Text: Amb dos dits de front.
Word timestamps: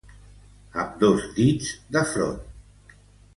Amb 0.83 0.95
dos 1.03 1.27
dits 1.35 1.69
de 1.97 2.03
front. 2.15 2.41